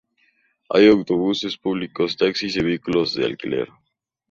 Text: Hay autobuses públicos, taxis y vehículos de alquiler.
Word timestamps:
Hay 0.69 0.87
autobuses 0.87 1.59
públicos, 1.59 2.17
taxis 2.17 2.55
y 2.55 2.63
vehículos 2.63 3.13
de 3.13 3.23
alquiler. 3.25 3.69